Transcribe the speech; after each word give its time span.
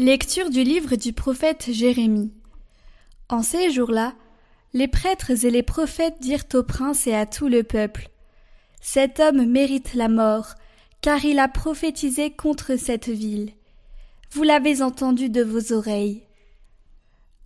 Lecture 0.00 0.48
du 0.48 0.62
livre 0.62 0.94
du 0.94 1.12
prophète 1.12 1.72
Jérémie. 1.72 2.30
En 3.28 3.42
ces 3.42 3.72
jours-là, 3.72 4.14
les 4.72 4.86
prêtres 4.86 5.44
et 5.44 5.50
les 5.50 5.64
prophètes 5.64 6.20
dirent 6.20 6.44
au 6.54 6.62
prince 6.62 7.08
et 7.08 7.14
à 7.16 7.26
tout 7.26 7.48
le 7.48 7.64
peuple 7.64 8.08
Cet 8.80 9.18
homme 9.18 9.44
mérite 9.44 9.94
la 9.94 10.06
mort, 10.06 10.54
car 11.00 11.24
il 11.24 11.40
a 11.40 11.48
prophétisé 11.48 12.30
contre 12.30 12.76
cette 12.76 13.08
ville. 13.08 13.50
Vous 14.30 14.44
l'avez 14.44 14.82
entendu 14.82 15.30
de 15.30 15.42
vos 15.42 15.72
oreilles. 15.72 16.22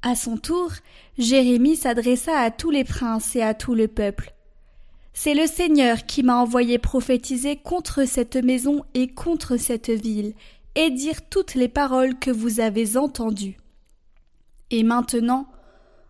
À 0.03 0.15
son 0.15 0.37
tour, 0.37 0.73
Jérémie 1.17 1.77
s'adressa 1.77 2.39
à 2.39 2.51
tous 2.51 2.71
les 2.71 2.85
princes 2.85 3.35
et 3.35 3.41
à 3.41 3.55
tout 3.55 3.75
le 3.75 3.89
peuple. 3.89 4.35
C'est 5.15 5.35
le 5.35 5.47
Seigneur 5.47 6.05
qui 6.05 6.23
m'a 6.23 6.37
envoyé 6.37 6.77
prophétiser 6.77 7.57
contre 7.57 8.07
cette 8.07 8.37
maison 8.37 8.85
et 8.93 9.09
contre 9.09 9.57
cette 9.57 9.89
ville, 9.89 10.35
et 10.75 10.91
dire 10.91 11.29
toutes 11.29 11.55
les 11.55 11.69
paroles 11.69 12.19
que 12.19 12.31
vous 12.31 12.61
avez 12.61 12.97
entendues. 12.97 13.59
Et 14.71 14.83
maintenant, 14.83 15.47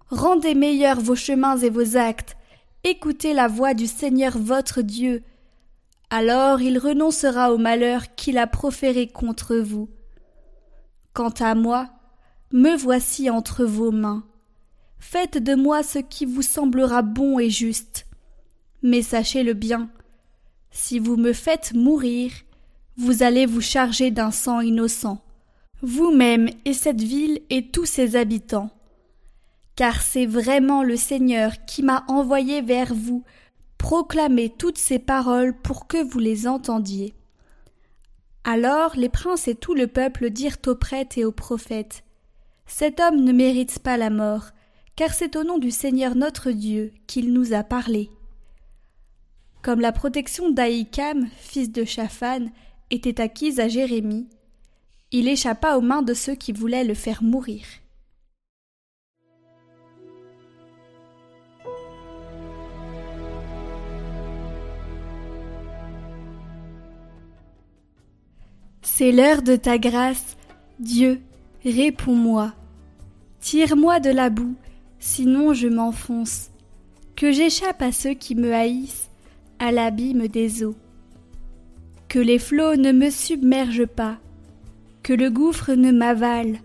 rendez 0.08 0.54
meilleurs 0.54 1.00
vos 1.00 1.16
chemins 1.16 1.56
et 1.58 1.70
vos 1.70 1.96
actes, 1.96 2.36
écoutez 2.84 3.34
la 3.34 3.48
voix 3.48 3.74
du 3.74 3.86
Seigneur 3.86 4.38
votre 4.38 4.82
Dieu. 4.82 5.22
Alors 6.10 6.60
il 6.60 6.78
renoncera 6.78 7.52
au 7.52 7.58
malheur 7.58 8.14
qu'il 8.14 8.38
a 8.38 8.46
proféré 8.46 9.08
contre 9.08 9.56
vous. 9.56 9.88
Quant 11.12 11.34
à 11.41 11.54
moi, 11.54 11.91
me 12.52 12.76
voici 12.76 13.30
entre 13.30 13.64
vos 13.64 13.91
mains. 13.91 14.24
Faites 14.98 15.38
de 15.38 15.54
moi 15.54 15.82
ce 15.82 15.98
qui 15.98 16.26
vous 16.26 16.42
semblera 16.42 17.02
bon 17.02 17.38
et 17.38 17.50
juste. 17.50 18.06
Mais 18.82 19.02
sachez-le 19.02 19.54
bien, 19.54 19.91
si 20.70 20.98
vous 20.98 21.16
me 21.16 21.32
faites 21.32 21.74
mourir, 21.74 22.32
vous 22.96 23.22
allez 23.22 23.46
vous 23.46 23.60
charger 23.60 24.10
d'un 24.10 24.30
sang 24.30 24.60
innocent, 24.60 25.22
vous-même 25.80 26.48
et 26.64 26.74
cette 26.74 27.00
ville 27.00 27.40
et 27.50 27.68
tous 27.70 27.86
ses 27.86 28.16
habitants. 28.16 28.70
Car 29.76 30.02
c'est 30.02 30.26
vraiment 30.26 30.82
le 30.82 30.96
Seigneur 30.96 31.64
qui 31.66 31.82
m'a 31.82 32.04
envoyé 32.08 32.60
vers 32.60 32.94
vous 32.94 33.24
proclamer 33.78 34.48
toutes 34.48 34.78
ces 34.78 35.00
paroles 35.00 35.56
pour 35.60 35.88
que 35.88 36.02
vous 36.02 36.20
les 36.20 36.46
entendiez. 36.46 37.14
Alors 38.44 38.96
les 38.96 39.08
princes 39.08 39.48
et 39.48 39.56
tout 39.56 39.74
le 39.74 39.88
peuple 39.88 40.30
dirent 40.30 40.58
aux 40.66 40.76
prêtres 40.76 41.18
et 41.18 41.24
aux 41.24 41.32
prophètes 41.32 42.04
Cet 42.66 43.00
homme 43.00 43.24
ne 43.24 43.32
mérite 43.32 43.80
pas 43.80 43.96
la 43.96 44.10
mort, 44.10 44.50
car 44.94 45.12
c'est 45.12 45.34
au 45.34 45.42
nom 45.42 45.58
du 45.58 45.70
Seigneur 45.70 46.14
notre 46.14 46.52
Dieu 46.52 46.92
qu'il 47.08 47.32
nous 47.32 47.54
a 47.54 47.64
parlé. 47.64 48.10
Comme 49.62 49.80
la 49.80 49.92
protection 49.92 50.50
d'Aïkam, 50.50 51.26
fils 51.38 51.72
de 51.72 51.84
Shaphan, 51.84 52.46
était 52.92 53.22
acquise 53.22 53.58
à 53.58 53.68
Jérémie, 53.68 54.28
il 55.12 55.26
échappa 55.26 55.76
aux 55.76 55.80
mains 55.80 56.02
de 56.02 56.14
ceux 56.14 56.34
qui 56.34 56.52
voulaient 56.52 56.84
le 56.84 56.94
faire 56.94 57.22
mourir. 57.22 57.64
C'est 68.82 69.10
l'heure 69.10 69.42
de 69.42 69.56
ta 69.56 69.78
grâce, 69.78 70.36
Dieu, 70.78 71.20
réponds-moi. 71.64 72.52
Tire-moi 73.41 74.00
de 74.00 74.10
la 74.10 74.28
boue, 74.28 74.54
sinon 74.98 75.54
je 75.54 75.66
m'enfonce. 75.66 76.50
Que 77.16 77.32
j'échappe 77.32 77.81
à 77.81 77.91
ceux 77.91 78.14
qui 78.14 78.34
me 78.34 78.52
haïssent, 78.52 79.08
à 79.58 79.72
l'abîme 79.72 80.28
des 80.28 80.62
eaux 80.62 80.76
que 82.12 82.19
les 82.19 82.39
flots 82.39 82.77
ne 82.77 82.93
me 82.93 83.09
submergent 83.09 83.87
pas, 83.87 84.19
que 85.03 85.15
le 85.15 85.31
gouffre 85.31 85.73
ne 85.73 85.91
m'avale, 85.91 86.59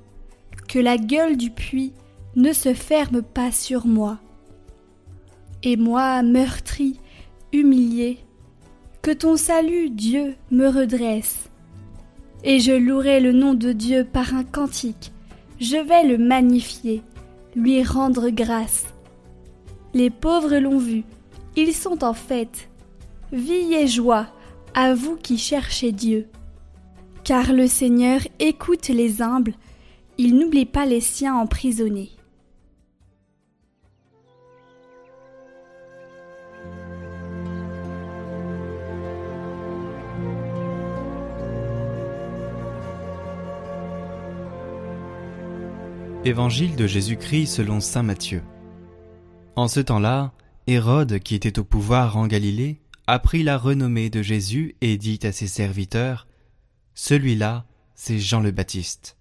que 0.68 0.78
la 0.78 0.97
gueule 0.97 1.38
du 1.38 1.52
puits 1.52 1.94
ne 2.35 2.52
se 2.52 2.74
ferme 2.74 3.22
pas 3.22 3.53
sur 3.53 3.88
moi. 3.88 4.19
Et 5.63 5.78
moi, 5.78 6.22
meurtri, 6.22 7.00
humilié, 7.53 8.18
que 9.02 9.12
ton 9.12 9.38
salut, 9.38 9.90
Dieu, 9.90 10.35
me 10.52 10.68
redresse. 10.68 11.50
Et 12.44 12.59
je 12.59 12.74
louerai 12.74 13.22
le 13.22 13.31
nom 13.31 13.53
de 13.53 13.72
Dieu 13.72 14.03
par 14.03 14.35
un 14.35 14.44
cantique, 14.44 15.14
je 15.62 15.78
vais 15.78 16.03
le 16.03 16.18
magnifier, 16.18 17.03
lui 17.56 17.81
rendre 17.84 18.31
grâce. 18.31 18.84
Les 19.94 20.09
pauvres 20.09 20.58
l'ont 20.58 20.78
vu, 20.78 21.06
ils 21.56 21.74
sont 21.74 22.03
en 22.03 22.14
fête. 22.14 22.68
Vie 23.31 23.74
et 23.74 23.88
joie, 23.88 24.28
à 24.79 24.93
vous 24.93 25.15
qui 25.15 25.39
cherchez 25.39 25.91
Dieu. 25.91 26.27
Car 27.23 27.51
le 27.51 27.65
Seigneur 27.65 28.21
écoute 28.38 28.89
les 28.89 29.23
humbles, 29.23 29.55
il 30.19 30.38
n'oublie 30.38 30.67
pas 30.67 30.85
les 30.85 31.01
siens 31.01 31.33
emprisonnés. 31.33 32.11
Évangile 46.23 46.75
de 46.75 46.85
Jésus-Christ 46.85 47.47
selon 47.47 47.79
Saint 47.79 48.03
Matthieu. 48.03 48.43
En 49.55 49.67
ce 49.67 49.79
temps-là, 49.79 50.33
Hérode, 50.67 51.17
qui 51.17 51.33
était 51.33 51.57
au 51.57 51.63
pouvoir 51.63 52.16
en 52.17 52.27
Galilée, 52.27 52.79
apprit 53.07 53.41
la 53.41 53.57
renommée 53.57 54.09
de 54.09 54.22
Jésus 54.22 54.75
et 54.81 54.97
dit 54.97 55.19
à 55.23 55.31
ses 55.31 55.47
serviteurs 55.47 56.28
Celui-là, 56.94 57.66
c'est 57.95 58.19
Jean 58.19 58.41
le 58.41 58.51
Baptiste. 58.51 59.18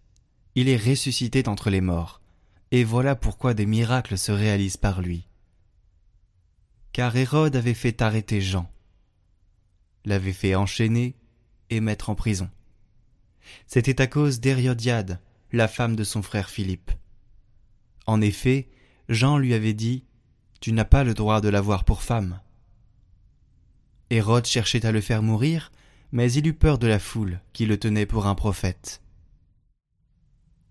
Il 0.57 0.69
est 0.69 0.77
ressuscité 0.77 1.45
d'entre 1.45 1.71
les 1.71 1.81
morts, 1.81 2.21
et 2.73 2.83
voilà 2.83 3.15
pourquoi 3.15 3.55
des 3.55 3.67
miracles 3.67 4.19
se 4.19 4.33
réalisent 4.33 4.77
par 4.77 5.01
lui. 5.01 5.29
Car 6.93 7.15
Hérode 7.15 7.55
avait 7.55 7.75
fait 7.75 8.03
arrêter 8.03 8.41
Jean, 8.41 8.69
l'avait 10.05 10.33
fait 10.33 10.57
enchaîner 10.57 11.15
et 11.71 11.81
mettre 11.81 12.11
en 12.11 12.15
prison. 12.17 12.51
C'était 13.69 14.01
à 14.01 14.09
cause 14.09 14.41
d'Hériodiade, 14.41 15.21
la 15.53 15.69
femme 15.69 15.95
de 15.95 16.05
son 16.05 16.23
frère 16.23 16.51
Philippe. 16.51 16.91
En 18.07 18.21
effet, 18.21 18.69
Jean 19.09 19.39
lui 19.39 19.55
avait 19.55 19.75
dit 19.75 20.05
Tu 20.61 20.73
n'as 20.73 20.85
pas 20.85 21.05
le 21.05 21.15
droit 21.15 21.41
de 21.41 21.49
l'avoir 21.49 21.85
pour 21.85 22.03
femme. 22.03 22.41
Hérode 24.11 24.47
cherchait 24.47 24.87
à 24.87 24.93
le 24.93 25.00
faire 25.00 25.22
mourir, 25.22 25.72
mais 26.12 26.33
il 26.33 26.47
eut 26.47 26.55
peur 26.55 26.78
de 26.78 26.87
la 26.87 26.99
foule 26.99 27.41
qui 27.53 27.67
le 27.67 27.78
tenait 27.78 28.06
pour 28.06 28.27
un 28.27 28.34
prophète. 28.34 29.03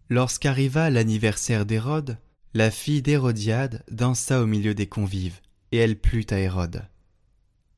Lorsqu'arriva 0.10 0.90
l'anniversaire 0.90 1.66
d'Hérode, 1.66 2.18
la 2.54 2.72
fille 2.72 3.02
d'Hérodiade 3.02 3.84
dansa 3.92 4.42
au 4.42 4.46
milieu 4.46 4.74
des 4.74 4.88
convives, 4.88 5.42
et 5.72 5.78
elle 5.78 6.00
plut 6.00 6.32
à 6.32 6.40
Hérode. 6.40 6.88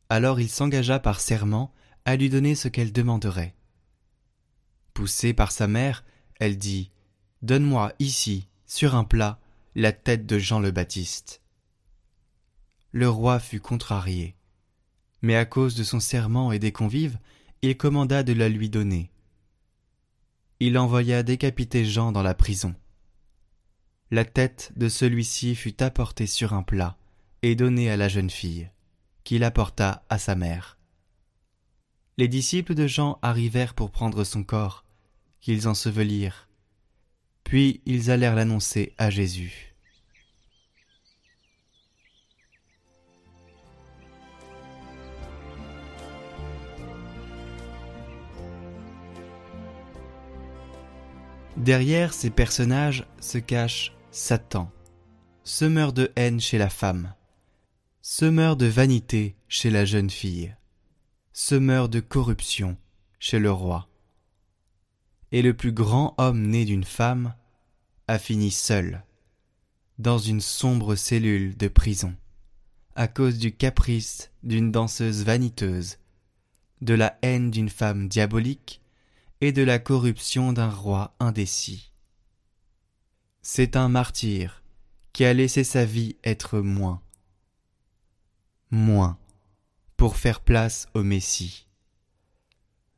Alors 0.10 0.40
il 0.40 0.50
s'engagea 0.50 1.00
par 1.00 1.20
serment 1.20 1.74
à 2.06 2.16
lui 2.16 2.30
donner 2.30 2.54
ce 2.54 2.68
qu'elle 2.68 2.94
demanderait. 2.94 3.56
Poussée 4.94 5.34
par 5.34 5.52
sa 5.52 5.68
mère, 5.68 6.06
elle 6.40 6.58
dit 6.58 6.92
Donne-moi 7.42 7.94
ici, 8.00 8.48
sur 8.66 8.96
un 8.96 9.04
plat, 9.04 9.40
la 9.76 9.92
tête 9.92 10.26
de 10.26 10.38
Jean 10.38 10.60
le 10.60 10.72
Baptiste. 10.72 11.42
Le 12.92 13.10
roi 13.10 13.40
fut 13.40 13.60
contrarié 13.60 14.37
mais 15.22 15.36
à 15.36 15.46
cause 15.46 15.76
de 15.76 15.84
son 15.84 16.00
serment 16.00 16.52
et 16.52 16.60
des 16.60 16.72
convives, 16.72 17.18
il 17.62 17.76
commanda 17.78 18.24
de 18.24 18.34
la 18.34 18.50
lui 18.50 18.70
donner. 18.70 19.10
Il 20.60 20.78
envoya 20.78 21.24
décapiter 21.24 21.86
Jean 21.86 22.12
dans 22.12 22.24
la 22.24 22.34
prison. 22.34 22.76
La 24.10 24.26
tête 24.26 24.72
de 24.76 24.90
celui-ci 24.90 25.56
fut 25.56 25.84
apportée 25.84 26.28
sur 26.28 26.54
un 26.54 26.64
plat 26.64 26.98
et 27.42 27.56
donnée 27.56 27.90
à 27.90 27.98
la 27.98 28.08
jeune 28.08 28.30
fille, 28.30 28.70
qui 29.24 29.38
l'apporta 29.38 30.06
à 30.10 30.18
sa 30.18 30.36
mère. 30.36 30.78
Les 32.18 32.28
disciples 32.28 32.74
de 32.74 32.88
Jean 32.88 33.20
arrivèrent 33.22 33.76
pour 33.76 33.92
prendre 33.92 34.24
son 34.24 34.44
corps, 34.44 34.86
qu'ils 35.42 35.68
ensevelirent. 35.68 36.48
Puis 37.44 37.82
ils 37.86 38.10
allèrent 38.10 38.36
l'annoncer 38.36 38.94
à 38.98 39.10
Jésus. 39.10 39.67
Derrière 51.58 52.14
ces 52.14 52.30
personnages 52.30 53.08
se 53.20 53.40
cache 53.40 53.92
Satan, 54.12 54.72
semeur 55.44 55.92
de 55.92 56.12
haine 56.16 56.40
chez 56.40 56.60
la 56.60 56.70
femme, 56.70 57.16
semeur 58.04 58.58
de 58.58 58.68
vanité 58.68 59.36
chez 59.48 59.72
la 59.72 59.84
jeune 59.84 60.12
fille, 60.12 60.56
semeur 61.34 61.90
de 61.90 62.00
corruption 62.00 62.78
chez 63.18 63.40
le 63.40 63.52
roi. 63.52 63.90
Et 65.32 65.42
le 65.42 65.56
plus 65.56 65.72
grand 65.72 66.14
homme 66.20 66.46
né 66.46 66.64
d'une 66.64 66.84
femme 66.84 67.34
a 68.08 68.20
fini 68.20 68.52
seul, 68.52 69.04
dans 69.98 70.20
une 70.20 70.42
sombre 70.42 70.94
cellule 70.96 71.58
de 71.58 71.68
prison, 71.68 72.16
à 72.96 73.08
cause 73.08 73.40
du 73.40 73.52
caprice 73.52 74.32
d'une 74.44 74.72
danseuse 74.72 75.24
vaniteuse, 75.24 75.98
de 76.82 76.94
la 76.94 77.18
haine 77.24 77.50
d'une 77.50 77.70
femme 77.70 78.08
diabolique 78.08 78.84
et 79.42 79.52
de 79.52 79.62
la 79.62 79.80
corruption 79.80 80.54
d'un 80.54 80.70
roi 80.70 81.16
indécis. 81.20 81.92
c'est 83.42 83.76
un 83.76 83.88
martyr 83.88 84.64
qui 85.14 85.24
a 85.26 85.34
laissé 85.34 85.64
sa 85.64 85.86
vie 85.86 86.18
être 86.24 86.60
moins, 86.60 87.02
moins, 88.72 89.18
pour 89.96 90.18
faire 90.18 90.42
place 90.42 90.88
au 90.94 91.04
Messie. 91.04 91.68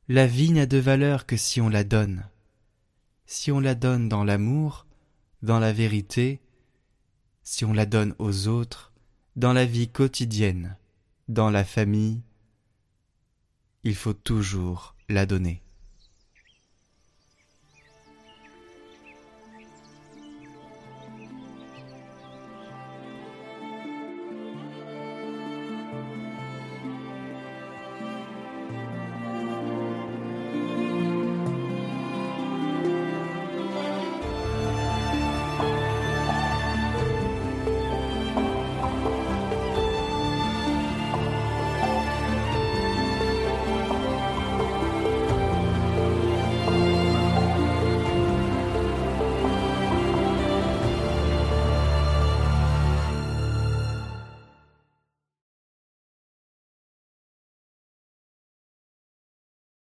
La 0.07 0.27
vie 0.27 0.51
n'a 0.51 0.65
de 0.65 0.77
valeur 0.77 1.25
que 1.25 1.37
si 1.37 1.61
on 1.61 1.69
la 1.69 1.83
donne. 1.83 2.27
Si 3.25 3.51
on 3.51 3.59
la 3.59 3.75
donne 3.75 4.09
dans 4.09 4.23
l'amour, 4.23 4.87
dans 5.43 5.59
la 5.59 5.71
vérité, 5.71 6.41
si 7.43 7.63
on 7.63 7.73
la 7.73 7.85
donne 7.85 8.15
aux 8.17 8.47
autres, 8.47 8.91
dans 9.35 9.53
la 9.53 9.65
vie 9.65 9.87
quotidienne, 9.87 10.77
dans 11.27 11.51
la 11.51 11.63
famille, 11.63 12.23
il 13.83 13.95
faut 13.95 14.13
toujours 14.13 14.95
la 15.09 15.25
donner. 15.25 15.61